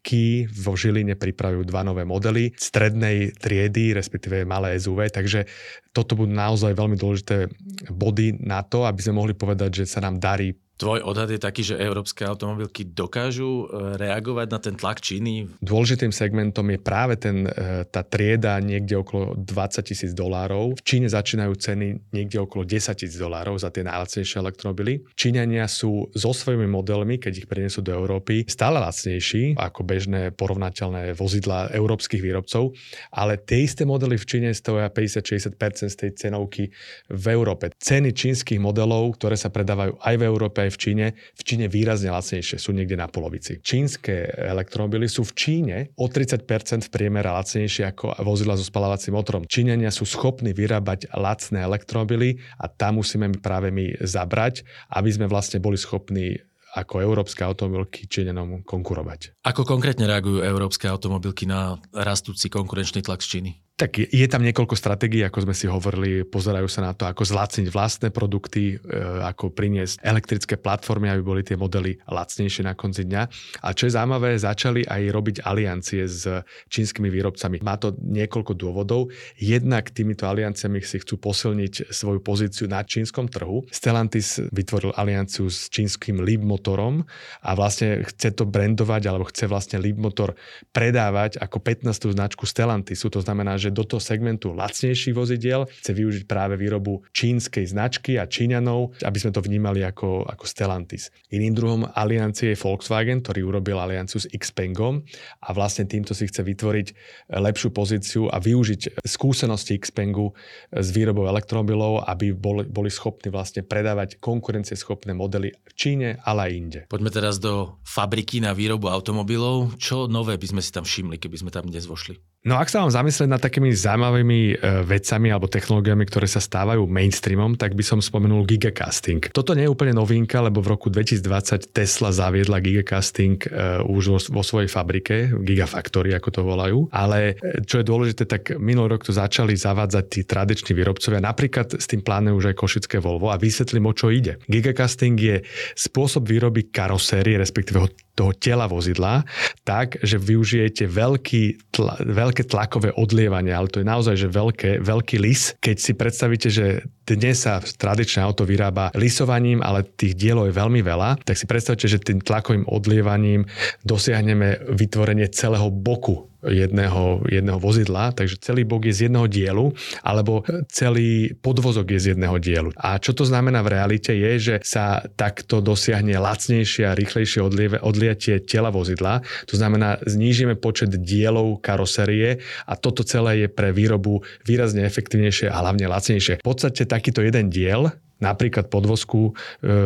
Key 0.00 0.46
vo 0.48 0.78
Žiline 0.78 1.18
pripravujú 1.18 1.66
dva 1.66 1.82
nové 1.82 2.06
modely 2.06 2.54
strednej 2.56 3.34
triedy, 3.36 3.92
respektíve 3.92 4.46
malé 4.46 4.78
SUV, 4.78 5.10
takže 5.10 5.44
toto 5.90 6.14
budú 6.14 6.30
naozaj 6.30 6.70
veľmi 6.74 6.94
dôležité 6.94 7.50
body 7.90 8.38
na 8.42 8.62
to, 8.62 8.86
aby 8.86 9.00
sme 9.02 9.18
mohli 9.18 9.34
povedať, 9.34 9.82
že 9.82 9.90
sa 9.90 9.98
nám 10.02 10.22
darí 10.22 10.54
Tvoj 10.80 11.04
odhad 11.04 11.28
je 11.28 11.36
taký, 11.36 11.60
že 11.60 11.76
európske 11.76 12.24
automobilky 12.24 12.88
dokážu 12.88 13.68
e, 13.68 14.00
reagovať 14.00 14.46
na 14.48 14.58
ten 14.64 14.74
tlak 14.80 15.04
Číny? 15.04 15.44
Dôležitým 15.60 16.08
segmentom 16.08 16.64
je 16.72 16.80
práve 16.80 17.20
ten, 17.20 17.44
e, 17.44 17.84
tá 17.84 18.00
trieda 18.00 18.56
niekde 18.64 18.96
okolo 18.96 19.36
20 19.36 19.84
tisíc 19.84 20.16
dolárov. 20.16 20.80
V 20.80 20.82
Číne 20.88 21.12
začínajú 21.12 21.52
ceny 21.52 22.16
niekde 22.16 22.40
okolo 22.40 22.64
10 22.64 22.96
tisíc 22.96 23.20
dolárov 23.20 23.60
za 23.60 23.68
tie 23.68 23.84
najlacnejšie 23.84 24.40
elektromobily. 24.40 25.04
Číňania 25.12 25.68
sú 25.68 26.08
so 26.16 26.32
svojimi 26.32 26.64
modelmi, 26.64 27.20
keď 27.20 27.44
ich 27.44 27.48
prinesú 27.52 27.84
do 27.84 27.92
Európy, 27.92 28.48
stále 28.48 28.80
lacnejší 28.80 29.60
ako 29.60 29.84
bežné 29.84 30.32
porovnateľné 30.32 31.12
vozidla 31.12 31.76
európskych 31.76 32.24
výrobcov, 32.24 32.72
ale 33.12 33.36
tie 33.36 33.68
isté 33.68 33.84
modely 33.84 34.16
v 34.16 34.24
Číne 34.24 34.48
stoja 34.56 34.88
50-60% 34.88 35.60
z 35.86 35.96
tej 35.96 36.10
cenovky 36.18 36.68
v 37.08 37.26
Európe. 37.30 37.70
Ceny 37.78 38.12
čínskych 38.12 38.60
modelov, 38.60 39.16
ktoré 39.16 39.38
sa 39.38 39.48
predávajú 39.48 39.96
aj 40.02 40.14
v 40.18 40.24
Európe, 40.26 40.66
aj 40.66 40.74
v 40.74 40.78
Číne, 40.78 41.06
v 41.38 41.42
Číne 41.46 41.66
výrazne 41.70 42.10
lacnejšie, 42.10 42.58
sú 42.58 42.74
niekde 42.74 42.98
na 42.98 43.06
polovici. 43.06 43.62
Čínske 43.62 44.28
elektromobily 44.34 45.06
sú 45.06 45.24
v 45.24 45.32
Číne 45.32 45.76
o 45.96 46.10
30% 46.10 46.44
v 46.86 46.90
priemere 46.90 47.30
lacnejšie 47.30 47.88
ako 47.94 48.20
vozidla 48.26 48.58
so 48.58 48.66
spalovacím 48.66 49.16
motorom. 49.16 49.46
Číňania 49.46 49.94
sú 49.94 50.04
schopní 50.04 50.50
vyrábať 50.50 51.14
lacné 51.14 51.62
elektromobily 51.64 52.42
a 52.58 52.66
tam 52.66 52.98
musíme 52.98 53.30
práve 53.38 53.70
my 53.70 54.02
zabrať, 54.02 54.66
aby 54.90 55.10
sme 55.14 55.30
vlastne 55.30 55.62
boli 55.62 55.78
schopní 55.78 56.34
ako 56.70 57.02
európske 57.02 57.42
automobilky 57.42 58.06
Číňanom 58.06 58.62
konkurovať. 58.62 59.42
Ako 59.42 59.66
konkrétne 59.66 60.06
reagujú 60.06 60.38
európske 60.38 60.86
automobilky 60.86 61.42
na 61.42 61.74
rastúci 61.90 62.46
konkurenčný 62.46 63.02
tlak 63.02 63.26
z 63.26 63.38
Číny? 63.38 63.50
Tak 63.80 63.96
je, 63.96 64.04
je 64.12 64.28
tam 64.28 64.44
niekoľko 64.44 64.76
stratégií, 64.76 65.24
ako 65.24 65.48
sme 65.48 65.56
si 65.56 65.64
hovorili, 65.64 66.28
pozerajú 66.28 66.68
sa 66.68 66.84
na 66.84 66.92
to, 66.92 67.08
ako 67.08 67.24
zlacniť 67.24 67.72
vlastné 67.72 68.12
produkty, 68.12 68.76
e, 68.76 68.92
ako 69.24 69.56
priniesť 69.56 70.04
elektrické 70.04 70.60
platformy, 70.60 71.08
aby 71.08 71.24
boli 71.24 71.40
tie 71.40 71.56
modely 71.56 71.96
lacnejšie 72.04 72.68
na 72.68 72.76
konci 72.76 73.08
dňa. 73.08 73.22
A 73.64 73.72
čo 73.72 73.88
je 73.88 73.96
zaujímavé, 73.96 74.36
začali 74.36 74.84
aj 74.84 75.02
robiť 75.08 75.36
aliancie 75.48 76.04
s 76.04 76.28
čínskymi 76.68 77.08
výrobcami. 77.08 77.64
Má 77.64 77.80
to 77.80 77.96
niekoľko 77.96 78.52
dôvodov. 78.52 79.08
Jednak 79.40 79.88
týmito 79.96 80.28
alianciami 80.28 80.84
si 80.84 81.00
chcú 81.00 81.16
posilniť 81.16 81.88
svoju 81.88 82.20
pozíciu 82.20 82.68
na 82.68 82.84
čínskom 82.84 83.32
trhu. 83.32 83.64
Stellantis 83.72 84.44
vytvoril 84.52 84.92
alianciu 84.92 85.48
s 85.48 85.72
čínskym 85.72 86.20
Leap 86.20 86.44
motorom 86.44 87.08
a 87.40 87.56
vlastne 87.56 88.04
chce 88.04 88.36
to 88.36 88.44
brandovať, 88.44 89.08
alebo 89.08 89.24
chce 89.24 89.48
vlastne 89.48 89.80
Leap 89.80 89.96
motor 89.96 90.36
predávať 90.76 91.40
ako 91.40 91.64
15. 91.64 92.12
značku 92.12 92.44
Stellantisu. 92.44 93.08
To 93.08 93.24
znamená, 93.24 93.56
že 93.56 93.69
že 93.70 93.78
do 93.78 93.86
toho 93.86 94.02
segmentu 94.02 94.50
lacnejších 94.50 95.14
vozidiel 95.14 95.70
chce 95.70 95.94
využiť 95.94 96.24
práve 96.26 96.58
výrobu 96.58 97.06
čínskej 97.14 97.70
značky 97.70 98.18
a 98.18 98.26
Číňanov, 98.26 98.98
aby 99.06 99.18
sme 99.22 99.30
to 99.30 99.38
vnímali 99.38 99.86
ako, 99.86 100.26
ako 100.26 100.44
Stellantis. 100.44 101.14
Iným 101.30 101.54
druhom 101.54 101.82
aliancie 101.86 102.52
je 102.52 102.58
Volkswagen, 102.58 103.22
ktorý 103.22 103.46
urobil 103.46 103.78
alianciu 103.78 104.18
s 104.18 104.26
Xpengom 104.26 105.06
a 105.46 105.48
vlastne 105.54 105.86
týmto 105.86 106.18
si 106.18 106.26
chce 106.26 106.42
vytvoriť 106.42 106.86
lepšiu 107.30 107.70
pozíciu 107.70 108.26
a 108.26 108.42
využiť 108.42 109.06
skúsenosti 109.06 109.78
Xpengu 109.78 110.34
s 110.74 110.88
výrobou 110.90 111.30
elektromobilov, 111.30 112.10
aby 112.10 112.34
boli, 112.34 112.66
boli 112.66 112.90
schopní 112.90 113.30
vlastne 113.30 113.62
predávať 113.62 114.18
konkurencieschopné 114.18 115.14
modely 115.14 115.54
v 115.54 115.72
Číne, 115.78 116.18
ale 116.26 116.50
aj 116.50 116.52
inde. 116.58 116.80
Poďme 116.90 117.14
teraz 117.14 117.38
do 117.38 117.78
fabriky 117.86 118.42
na 118.42 118.50
výrobu 118.50 118.90
automobilov. 118.90 119.78
Čo 119.78 120.10
nové 120.10 120.34
by 120.34 120.46
sme 120.58 120.62
si 120.64 120.74
tam 120.74 120.82
všimli, 120.82 121.22
keby 121.22 121.36
sme 121.46 121.54
tam 121.54 121.70
dnes 121.70 121.86
vošli? 121.86 122.29
No 122.40 122.56
ak 122.56 122.72
sa 122.72 122.80
vám 122.80 122.88
zamyslieť 122.88 123.28
nad 123.28 123.36
takými 123.36 123.68
zaujímavými 123.68 124.40
e, 124.48 124.54
vecami 124.88 125.28
alebo 125.28 125.44
technológiami, 125.44 126.08
ktoré 126.08 126.24
sa 126.24 126.40
stávajú 126.40 126.88
mainstreamom, 126.88 127.52
tak 127.52 127.76
by 127.76 127.84
som 127.84 128.00
spomenul 128.00 128.48
gigacasting. 128.48 129.28
Toto 129.28 129.52
nie 129.52 129.68
je 129.68 129.72
úplne 129.76 129.92
novinka, 129.92 130.40
lebo 130.40 130.64
v 130.64 130.72
roku 130.72 130.88
2020 130.88 131.68
Tesla 131.68 132.08
zaviedla 132.08 132.64
gigacasting 132.64 133.44
e, 133.44 133.84
už 133.84 134.04
vo, 134.08 134.40
vo 134.40 134.42
svojej 134.42 134.72
fabrike, 134.72 135.36
Gigafactory 135.36 136.16
ako 136.16 136.28
to 136.32 136.40
volajú. 136.40 136.78
Ale 136.96 137.36
e, 137.36 137.60
čo 137.68 137.84
je 137.84 137.84
dôležité, 137.84 138.24
tak 138.24 138.56
minulý 138.56 138.96
rok 138.96 139.04
to 139.04 139.12
začali 139.12 139.52
zavádzať 139.52 140.04
tí 140.08 140.24
tradiční 140.24 140.72
výrobcovia. 140.72 141.20
Napríklad 141.20 141.76
s 141.76 141.84
tým 141.84 142.00
plánuje 142.00 142.40
už 142.40 142.46
aj 142.48 142.56
Košické 142.56 143.04
Volvo 143.04 143.28
a 143.28 143.36
vysvetlím, 143.36 143.84
o 143.84 143.92
čo 143.92 144.08
ide. 144.08 144.40
Gigacasting 144.48 145.20
je 145.20 145.44
spôsob 145.76 146.24
výroby 146.24 146.72
karosérie, 146.72 147.36
respektíve 147.36 147.84
toho 148.20 148.36
tela 148.36 148.68
vozidla, 148.68 149.24
tak, 149.64 149.96
že 150.04 150.20
využijete 150.20 150.84
veľký, 150.84 151.72
tla, 151.72 151.96
veľké 152.30 152.46
tlakové 152.46 152.94
odlievanie, 152.94 153.50
ale 153.50 153.66
to 153.66 153.82
je 153.82 153.90
naozaj 153.90 154.14
že 154.14 154.30
veľké, 154.30 154.70
veľký 154.86 155.18
lis. 155.18 155.58
Keď 155.58 155.76
si 155.82 155.92
predstavíte, 155.98 156.46
že 156.46 156.86
dnes 157.16 157.42
sa 157.42 157.58
tradičné 157.62 158.20
auto 158.22 158.46
vyrába 158.46 158.92
lisovaním, 158.98 159.62
ale 159.62 159.86
tých 159.86 160.14
dielov 160.14 160.50
je 160.50 160.58
veľmi 160.58 160.80
veľa, 160.82 161.22
tak 161.24 161.38
si 161.38 161.46
predstavte, 161.46 161.86
že 161.86 162.02
tým 162.02 162.22
tlakovým 162.22 162.68
odlievaním 162.68 163.46
dosiahneme 163.86 164.70
vytvorenie 164.70 165.30
celého 165.32 165.70
boku 165.70 166.30
jedného, 166.44 167.20
jedného 167.28 167.60
vozidla, 167.60 168.16
takže 168.16 168.40
celý 168.40 168.64
bok 168.64 168.88
je 168.88 168.96
z 168.96 169.00
jedného 169.08 169.28
dielu, 169.28 169.66
alebo 170.00 170.40
celý 170.72 171.36
podvozok 171.36 171.92
je 171.96 172.00
z 172.00 172.06
jedného 172.16 172.36
dielu. 172.40 172.70
A 172.80 172.96
čo 172.96 173.12
to 173.12 173.28
znamená 173.28 173.60
v 173.60 173.72
realite 173.76 174.16
je, 174.16 174.32
že 174.40 174.54
sa 174.64 175.04
takto 175.20 175.60
dosiahne 175.60 176.16
lacnejšie 176.16 176.88
a 176.88 176.96
rýchlejšie 176.96 177.40
odlie, 177.44 177.76
odliatie 177.76 178.40
tela 178.40 178.72
vozidla. 178.72 179.20
To 179.52 179.54
znamená, 179.56 180.00
znížime 180.08 180.56
počet 180.56 180.96
dielov 180.96 181.60
karosérie 181.60 182.40
a 182.64 182.74
toto 182.76 183.04
celé 183.04 183.44
je 183.44 183.48
pre 183.52 183.76
výrobu 183.76 184.24
výrazne 184.48 184.84
efektívnejšie 184.88 185.52
a 185.52 185.60
hlavne 185.60 185.84
lacnejšie. 185.92 186.40
V 186.40 186.46
podstate 186.46 186.88
takýto 187.00 187.24
jeden 187.24 187.48
diel 187.48 187.88
napríklad 188.20 188.68
podvozku 188.68 189.32
e, 189.32 189.32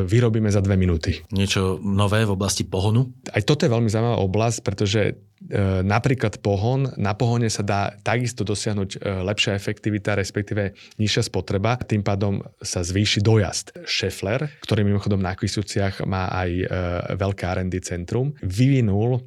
vyrobíme 0.04 0.50
za 0.50 0.60
dve 0.60 0.74
minúty. 0.74 1.22
Niečo 1.30 1.78
nové 1.80 2.26
v 2.26 2.34
oblasti 2.34 2.66
pohonu? 2.66 3.14
Aj 3.30 3.42
toto 3.42 3.64
je 3.64 3.72
veľmi 3.72 3.88
zaujímavá 3.88 4.18
oblasť, 4.20 4.58
pretože 4.66 5.00
E, 5.44 5.84
napríklad 5.84 6.40
pohon, 6.40 6.88
na 6.96 7.12
pohone 7.12 7.52
sa 7.52 7.60
dá 7.60 7.92
takisto 8.00 8.48
dosiahnuť 8.48 8.90
e, 8.96 8.98
lepšia 9.28 9.52
efektivita, 9.52 10.16
respektíve 10.16 10.72
nižšia 10.96 11.28
spotreba, 11.28 11.76
tým 11.76 12.00
pádom 12.00 12.40
sa 12.64 12.80
zvýši 12.80 13.20
dojazd. 13.20 13.84
Schaeffler, 13.84 14.48
ktorý 14.64 14.88
mimochodom 14.88 15.20
na 15.20 15.36
Kvisúciach 15.36 16.00
má 16.08 16.32
aj 16.32 16.50
veľké 17.20 17.44
R&D 17.44 17.74
centrum, 17.84 18.32
vyvinul 18.40 19.20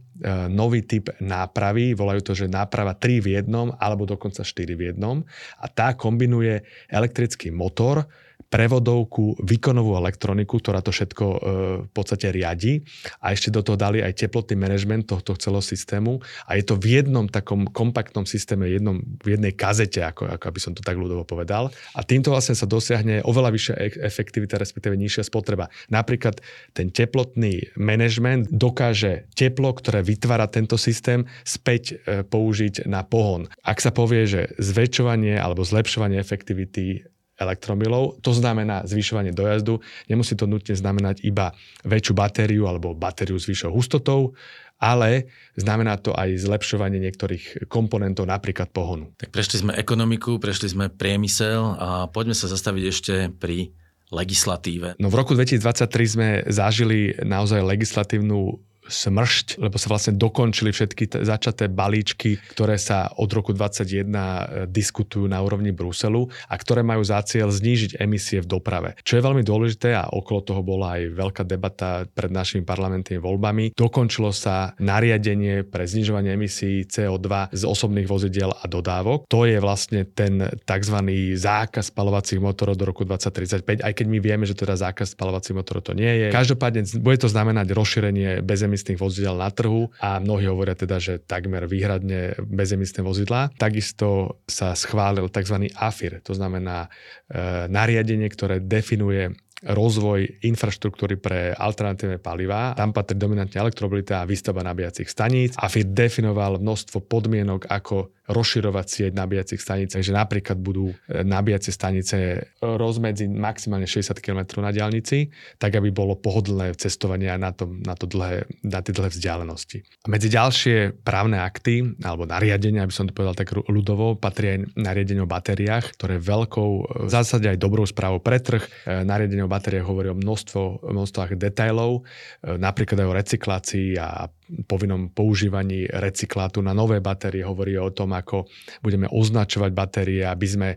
nový 0.49 0.81
typ 0.81 1.13
nápravy, 1.21 1.93
volajú 1.93 2.21
to, 2.25 2.33
že 2.33 2.49
náprava 2.49 2.97
3 2.97 3.21
v 3.21 3.27
jednom 3.37 3.69
alebo 3.77 4.09
dokonca 4.09 4.41
4 4.41 4.73
v 4.73 4.81
jednom 4.89 5.21
a 5.61 5.65
tá 5.69 5.93
kombinuje 5.93 6.65
elektrický 6.89 7.53
motor, 7.53 8.09
prevodovku, 8.47 9.43
výkonovú 9.43 9.99
elektroniku, 9.99 10.63
ktorá 10.63 10.79
to 10.79 10.95
všetko 10.95 11.25
e, 11.27 11.37
v 11.83 11.91
podstate 11.91 12.31
riadi 12.31 12.79
a 13.19 13.35
ešte 13.35 13.51
do 13.51 13.59
toho 13.59 13.75
dali 13.75 13.99
aj 13.99 14.23
teplotný 14.23 14.55
manažment 14.55 15.03
tohto 15.03 15.35
celého 15.35 15.59
systému 15.59 16.23
a 16.47 16.55
je 16.55 16.63
to 16.63 16.79
v 16.79 17.03
jednom 17.03 17.27
takom 17.27 17.67
kompaktnom 17.67 18.23
systéme, 18.23 18.71
jednom, 18.71 19.03
v 19.03 19.35
jednej 19.35 19.51
kazete, 19.51 19.99
ako, 19.99 20.31
ako 20.31 20.45
aby 20.47 20.59
som 20.63 20.71
to 20.71 20.79
tak 20.79 20.95
ľudovo 20.95 21.27
povedal. 21.27 21.67
A 21.91 22.01
týmto 22.07 22.31
vlastne 22.31 22.55
sa 22.55 22.63
dosiahne 22.63 23.19
oveľa 23.27 23.51
vyššia 23.51 23.75
e- 23.75 23.99
efektivita, 24.07 24.55
respektíve 24.55 24.95
nižšia 24.95 25.27
spotreba. 25.27 25.67
Napríklad 25.91 26.39
ten 26.71 26.87
teplotný 26.87 27.75
manažment 27.75 28.47
dokáže 28.47 29.27
teplo, 29.35 29.75
ktoré 29.75 29.99
vytvára 30.07 30.47
tento 30.47 30.79
systém, 30.79 31.27
späť 31.43 31.99
e, 31.99 32.23
použiť 32.23 32.87
na 32.87 33.03
pohon. 33.03 33.51
Ak 33.59 33.83
sa 33.83 33.91
povie, 33.91 34.23
že 34.23 34.55
zväčšovanie 34.55 35.35
alebo 35.35 35.67
zlepšovanie 35.67 36.15
efektivity 36.15 37.03
elektromobilov. 37.37 38.19
To 38.25 38.33
znamená 38.33 38.83
zvyšovanie 38.83 39.31
dojazdu. 39.31 39.79
Nemusí 40.09 40.33
to 40.33 40.49
nutne 40.49 40.73
znamenať 40.73 41.21
iba 41.21 41.53
väčšiu 41.85 42.13
batériu 42.17 42.65
alebo 42.65 42.97
batériu 42.97 43.37
s 43.37 43.45
vyššou 43.45 43.71
hustotou, 43.71 44.33
ale 44.77 45.29
znamená 45.57 45.97
to 45.97 46.13
aj 46.13 46.37
zlepšovanie 46.37 47.01
niektorých 47.01 47.69
komponentov, 47.69 48.29
napríklad 48.29 48.69
pohonu. 48.69 49.13
Tak 49.17 49.33
prešli 49.33 49.65
sme 49.65 49.73
ekonomiku, 49.73 50.37
prešli 50.37 50.73
sme 50.73 50.89
priemysel 50.89 51.77
a 51.77 51.89
poďme 52.09 52.37
sa 52.37 52.49
zastaviť 52.49 52.83
ešte 52.85 53.13
pri 53.33 53.73
legislatíve. 54.07 54.95
No 55.01 55.11
v 55.11 55.19
roku 55.19 55.35
2023 55.35 55.89
sme 56.07 56.29
zažili 56.47 57.11
naozaj 57.19 57.59
legislatívnu 57.59 58.55
smršť, 58.87 59.61
lebo 59.61 59.75
sa 59.75 59.87
vlastne 59.91 60.15
dokončili 60.15 60.71
všetky 60.71 61.03
t- 61.07 61.21
začaté 61.23 61.67
balíčky, 61.67 62.39
ktoré 62.55 62.79
sa 62.79 63.11
od 63.19 63.29
roku 63.29 63.51
2021 63.51 64.07
e, 64.07 64.25
diskutujú 64.67 65.27
na 65.27 65.43
úrovni 65.43 65.75
Bruselu 65.75 66.25
a 66.47 66.55
ktoré 66.55 66.81
majú 66.81 67.03
za 67.03 67.19
cieľ 67.21 67.51
znížiť 67.51 67.99
emisie 67.99 68.39
v 68.41 68.47
doprave. 68.47 68.95
Čo 69.03 69.19
je 69.19 69.25
veľmi 69.25 69.43
dôležité 69.43 69.93
a 69.93 70.09
okolo 70.09 70.39
toho 70.41 70.61
bola 70.63 70.97
aj 70.97 71.13
veľká 71.13 71.43
debata 71.43 72.07
pred 72.07 72.31
našimi 72.31 72.63
parlamentnými 72.63 73.19
voľbami, 73.21 73.75
dokončilo 73.75 74.31
sa 74.31 74.73
nariadenie 74.79 75.67
pre 75.67 75.85
znižovanie 75.85 76.33
emisí 76.33 76.87
CO2 76.87 77.53
z 77.53 77.63
osobných 77.67 78.07
vozidiel 78.07 78.55
a 78.55 78.65
dodávok. 78.65 79.27
To 79.27 79.43
je 79.43 79.59
vlastne 79.59 80.07
ten 80.07 80.47
tzv. 80.63 80.97
zákaz 81.35 81.91
spalovacích 81.91 82.39
motorov 82.39 82.79
do 82.79 82.87
roku 82.87 83.03
2035, 83.03 83.83
aj 83.83 83.93
keď 83.93 84.05
my 84.07 84.17
vieme, 84.23 84.45
že 84.47 84.55
teda 84.55 84.79
zákaz 84.79 85.13
spalovacích 85.13 85.55
motorov 85.55 85.83
to 85.83 85.93
nie 85.93 86.09
je. 86.25 86.27
Každopádne 86.31 86.87
bude 87.03 87.17
to 87.19 87.27
znamenať 87.27 87.73
rozšírenie 87.75 88.41
bezemisných 88.41 88.76
bezemisných 88.77 89.01
vozidel 89.01 89.33
na 89.41 89.49
trhu 89.49 89.89
a 89.97 90.21
mnohí 90.21 90.45
hovoria 90.45 90.77
teda, 90.77 91.01
že 91.01 91.17
takmer 91.17 91.65
výhradne 91.65 92.37
bezemisné 92.45 93.01
vozidlá. 93.01 93.49
Takisto 93.57 94.37
sa 94.45 94.77
schválil 94.77 95.25
tzv. 95.33 95.73
AFIR, 95.73 96.21
to 96.21 96.37
znamená 96.37 96.85
e, 96.85 97.65
nariadenie, 97.73 98.29
ktoré 98.29 98.61
definuje 98.61 99.33
rozvoj 99.65 100.45
infraštruktúry 100.45 101.17
pre 101.17 101.49
alternatívne 101.57 102.21
palivá. 102.21 102.77
Tam 102.77 102.93
patrí 102.93 103.17
dominantne 103.17 103.57
elektromobilita 103.57 104.21
a 104.21 104.27
výstavba 104.29 104.61
nabíjacích 104.61 105.09
staníc. 105.09 105.57
AFIR 105.57 105.89
definoval 105.89 106.61
množstvo 106.61 107.01
podmienok, 107.01 107.65
ako 107.65 108.13
rozširovať 108.27 108.85
sieť 108.85 109.11
nabíjacích 109.15 109.61
staníc, 109.63 109.95
takže 109.95 110.11
napríklad 110.11 110.59
budú 110.59 110.91
e, 110.91 111.23
nabíjacie 111.23 111.71
stanice 111.71 112.17
rozmedzi 112.59 113.31
maximálne 113.31 113.87
60 113.87 114.19
km 114.19 114.59
na 114.59 114.75
diálnici, 114.75 115.31
tak 115.55 115.79
aby 115.79 115.95
bolo 115.95 116.19
pohodlné 116.19 116.75
cestovanie 116.75 117.31
na, 117.39 117.55
to, 117.55 117.71
na, 117.71 117.95
to 117.95 118.03
dlhé, 118.03 118.43
na 118.67 118.83
tie 118.83 118.91
dlhé 118.91 119.15
vzdialenosti. 119.15 119.87
A 120.03 120.07
medzi 120.11 120.27
ďalšie 120.27 121.07
právne 121.07 121.39
akty, 121.39 122.03
alebo 122.03 122.27
nariadenia, 122.27 122.83
aby 122.83 122.91
som 122.91 123.07
to 123.07 123.15
povedal 123.15 123.35
tak 123.39 123.55
ľudovo, 123.55 124.19
patrí 124.19 124.59
aj 124.59 124.75
nariadenie 124.75 125.23
o 125.23 125.29
batériách, 125.29 125.95
ktoré 125.95 126.19
veľkou, 126.19 126.69
v 127.07 127.11
zásade 127.11 127.47
aj 127.47 127.57
dobrou 127.63 127.87
správou 127.87 128.19
pre 128.19 128.43
trh. 128.43 128.67
E, 128.83 129.07
nariadenie 129.07 129.46
o 129.47 129.53
batériách 129.55 129.87
hovorí 129.87 130.11
o 130.11 130.19
množstvo, 130.19 130.83
množstvách 130.83 131.39
detailov, 131.39 132.03
e, 132.43 132.59
napríklad 132.59 132.99
aj 132.99 133.07
o 133.07 133.17
recyklácii 133.17 133.89
a 133.95 134.27
povinnom 134.67 135.11
používaní 135.11 135.87
recyklátu 135.91 136.63
na 136.63 136.71
nové 136.71 137.03
batérie, 137.03 137.43
hovorí 137.43 137.75
o 137.75 137.91
tom, 137.91 138.15
ako 138.15 138.47
budeme 138.79 139.07
označovať 139.11 139.71
batérie, 139.75 140.23
aby 140.23 140.47
sme 140.47 140.69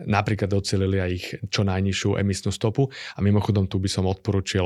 napríklad 0.00 0.48
docelili 0.48 0.98
aj 0.98 1.10
ich 1.12 1.26
čo 1.52 1.62
najnižšiu 1.64 2.16
emisnú 2.16 2.50
stopu. 2.50 2.88
A 2.88 3.18
mimochodom 3.20 3.68
tu 3.68 3.76
by 3.78 3.88
som 3.90 4.08
odporučil, 4.08 4.64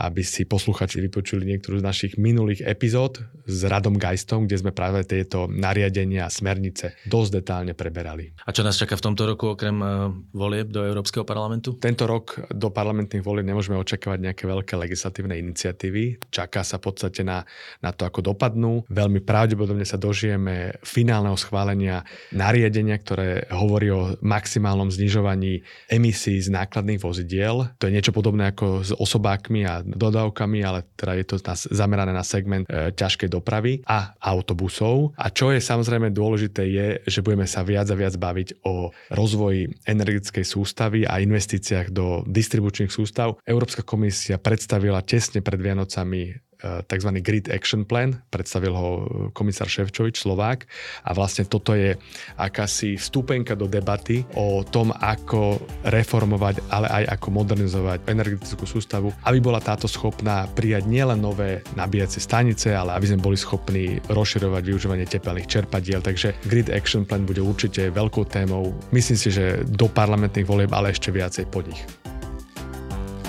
aby 0.00 0.22
si 0.24 0.48
posluchači 0.48 1.04
vypočuli 1.04 1.44
niektorú 1.44 1.80
z 1.80 1.84
našich 1.84 2.12
minulých 2.16 2.64
epizód 2.64 3.20
s 3.44 3.60
Radom 3.68 4.00
Geistom, 4.00 4.48
kde 4.48 4.60
sme 4.60 4.72
práve 4.72 5.04
tieto 5.04 5.44
nariadenia 5.50 6.26
a 6.26 6.32
smernice 6.32 6.96
dosť 7.04 7.30
detálne 7.42 7.72
preberali. 7.76 8.32
A 8.48 8.54
čo 8.54 8.64
nás 8.64 8.80
čaká 8.80 8.96
v 8.96 9.04
tomto 9.12 9.28
roku 9.28 9.52
okrem 9.52 9.76
uh, 9.80 10.08
volieb 10.32 10.72
do 10.72 10.84
Európskeho 10.84 11.28
parlamentu? 11.28 11.76
Tento 11.76 12.08
rok 12.08 12.48
do 12.48 12.72
parlamentných 12.72 13.24
volieb 13.24 13.44
nemôžeme 13.44 13.76
očakávať 13.76 14.18
nejaké 14.24 14.44
veľké 14.48 14.74
legislatívne 14.78 15.36
iniciatívy. 15.36 16.32
Čaká 16.32 16.64
sa 16.64 16.80
v 16.80 16.88
podstate 16.88 17.26
na, 17.26 17.44
na 17.84 17.90
to, 17.98 18.06
ako 18.06 18.32
dopadnú. 18.32 18.86
Veľmi 18.86 19.20
pravdepodobne 19.26 19.82
sa 19.82 19.98
dožijeme 19.98 20.78
finálneho 20.86 21.34
schválenia 21.34 22.06
nariadenia, 22.30 22.94
ktoré 23.02 23.50
hovorí 23.50 23.90
o 23.90 24.14
maximálnom 24.22 24.94
znižovaní 24.94 25.66
emisí 25.90 26.38
z 26.38 26.54
nákladných 26.54 27.02
vozidiel. 27.02 27.74
To 27.82 27.90
je 27.90 27.94
niečo 27.98 28.14
podobné 28.14 28.54
ako 28.54 28.86
s 28.86 28.94
osobákmi 28.94 29.66
a 29.66 29.82
dodávkami, 29.82 30.62
ale 30.62 30.86
teda 30.94 31.12
je 31.18 31.26
to 31.26 31.36
zamerané 31.74 32.14
na 32.14 32.22
segment 32.22 32.64
e, 32.70 32.94
ťažkej 32.94 33.28
dopravy 33.28 33.82
a 33.82 34.14
autobusov. 34.22 35.18
A 35.18 35.34
čo 35.34 35.50
je 35.50 35.58
samozrejme 35.58 36.14
dôležité 36.14 36.62
je, 36.68 36.86
že 37.08 37.24
budeme 37.24 37.48
sa 37.50 37.66
viac 37.66 37.90
a 37.90 37.98
viac 37.98 38.14
baviť 38.14 38.62
o 38.62 38.94
rozvoji 39.10 39.72
energetickej 39.88 40.44
sústavy 40.46 41.02
a 41.08 41.18
investíciách 41.18 41.90
do 41.90 42.22
distribučných 42.28 42.92
sústav. 42.92 43.40
Európska 43.48 43.82
komisia 43.82 44.36
predstavila 44.38 45.02
tesne 45.02 45.40
pred 45.40 45.58
Vianocami 45.58 46.47
tzv. 46.58 47.10
Grid 47.22 47.46
Action 47.48 47.86
Plan, 47.86 48.18
predstavil 48.30 48.74
ho 48.74 48.90
eh, 48.90 49.02
komisár 49.30 49.70
Ševčovič, 49.70 50.18
Slovák 50.18 50.66
a 51.06 51.10
vlastne 51.14 51.46
toto 51.46 51.72
je 51.78 51.94
akási 52.34 52.98
vstúpenka 52.98 53.54
do 53.54 53.70
debaty 53.70 54.26
o 54.34 54.66
tom, 54.66 54.90
ako 54.90 55.62
reformovať, 55.86 56.66
ale 56.74 56.86
aj 56.90 57.04
ako 57.18 57.28
modernizovať 57.30 57.98
energetickú 58.10 58.64
sústavu, 58.66 59.14
aby 59.22 59.38
bola 59.38 59.62
táto 59.62 59.86
schopná 59.86 60.50
prijať 60.50 60.90
nielen 60.90 61.22
nové 61.22 61.62
nabíjacie 61.78 62.18
stanice, 62.18 62.74
ale 62.74 62.98
aby 62.98 63.06
sme 63.14 63.22
boli 63.22 63.38
schopní 63.38 64.02
rozširovať 64.10 64.62
využívanie 64.66 65.06
tepelných 65.06 65.46
čerpadiel. 65.46 66.02
Takže 66.02 66.34
Grid 66.50 66.74
Action 66.74 67.06
Plan 67.06 67.22
bude 67.22 67.42
určite 67.42 67.94
veľkou 67.94 68.26
témou. 68.26 68.74
Myslím 68.90 69.18
si, 69.18 69.30
že 69.30 69.62
do 69.66 69.86
parlamentných 69.86 70.48
volieb, 70.48 70.72
ale 70.74 70.90
ešte 70.90 71.14
viacej 71.14 71.46
po 71.48 71.62
nich. 71.62 71.78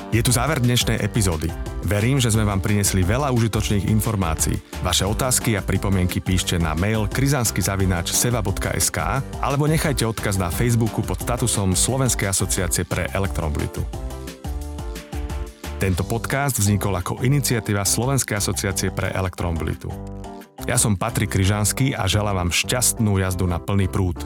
Je 0.09 0.25
tu 0.25 0.33
záver 0.33 0.57
dnešnej 0.57 1.05
epizódy. 1.05 1.53
Verím, 1.85 2.17
že 2.17 2.33
sme 2.33 2.41
vám 2.41 2.65
priniesli 2.65 3.05
veľa 3.05 3.29
užitočných 3.29 3.93
informácií. 3.93 4.57
Vaše 4.81 5.05
otázky 5.05 5.53
a 5.53 5.61
pripomienky 5.61 6.17
píšte 6.17 6.57
na 6.57 6.73
mail 6.73 7.05
krizanskyzavináč.seva.sk 7.05 8.97
alebo 9.37 9.69
nechajte 9.69 10.09
odkaz 10.09 10.41
na 10.41 10.49
Facebooku 10.49 11.05
pod 11.05 11.21
statusom 11.21 11.77
Slovenskej 11.77 12.25
asociácie 12.25 12.89
pre 12.89 13.05
elektromobilitu. 13.13 13.85
Tento 15.77 16.01
podcast 16.01 16.57
vznikol 16.57 16.97
ako 16.97 17.21
iniciatíva 17.21 17.85
Slovenskej 17.85 18.41
asociácie 18.41 18.89
pre 18.89 19.13
elektromobilitu. 19.13 19.93
Ja 20.65 20.81
som 20.81 20.97
Patrik 20.97 21.37
Kryžanský 21.37 21.93
a 21.93 22.09
želám 22.09 22.49
vám 22.49 22.49
šťastnú 22.49 23.21
jazdu 23.21 23.45
na 23.45 23.61
plný 23.61 23.85
prúd. 23.85 24.17